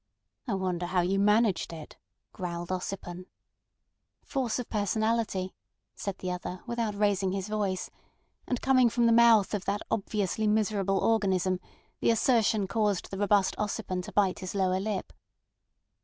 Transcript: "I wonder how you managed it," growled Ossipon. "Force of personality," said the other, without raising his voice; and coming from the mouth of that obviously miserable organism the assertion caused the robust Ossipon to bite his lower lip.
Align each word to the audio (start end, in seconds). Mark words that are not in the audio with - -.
"I 0.47 0.55
wonder 0.55 0.87
how 0.87 1.01
you 1.01 1.19
managed 1.19 1.71
it," 1.71 1.95
growled 2.33 2.69
Ossipon. 2.71 3.27
"Force 4.23 4.57
of 4.57 4.67
personality," 4.67 5.53
said 5.93 6.17
the 6.17 6.31
other, 6.31 6.63
without 6.65 6.95
raising 6.95 7.33
his 7.33 7.47
voice; 7.47 7.91
and 8.47 8.63
coming 8.63 8.89
from 8.89 9.05
the 9.05 9.11
mouth 9.11 9.53
of 9.53 9.65
that 9.65 9.83
obviously 9.91 10.47
miserable 10.47 10.97
organism 10.97 11.59
the 11.99 12.09
assertion 12.09 12.67
caused 12.67 13.11
the 13.11 13.17
robust 13.19 13.55
Ossipon 13.59 14.01
to 14.01 14.11
bite 14.11 14.39
his 14.39 14.55
lower 14.55 14.79
lip. 14.79 15.13